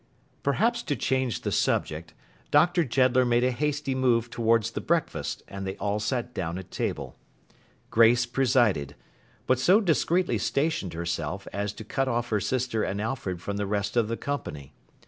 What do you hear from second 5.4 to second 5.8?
and they